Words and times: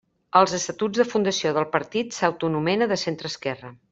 Als 0.39 0.53
estatuts 0.57 1.01
de 1.01 1.05
fundació 1.09 1.51
del 1.59 1.69
partit 1.77 2.17
s'autoanomena 2.19 2.91
de 2.95 2.99
centreesquerra. 3.05 3.73